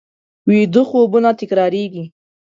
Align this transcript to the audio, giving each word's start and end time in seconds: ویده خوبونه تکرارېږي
ویده 0.47 0.81
خوبونه 0.89 1.31
تکرارېږي 1.39 2.05